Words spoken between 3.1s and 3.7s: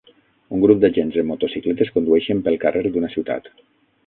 ciutat.